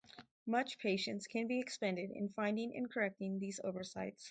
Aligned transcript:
Much 0.47 0.79
patience 0.79 1.27
can 1.27 1.45
be 1.45 1.59
expended 1.59 2.09
in 2.09 2.27
finding 2.29 2.75
and 2.75 2.89
correcting 2.89 3.37
these 3.37 3.59
oversights. 3.63 4.19